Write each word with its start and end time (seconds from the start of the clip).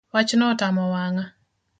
Wachno 0.13 0.43
otamo 0.53 0.83
wang’a 0.93 1.23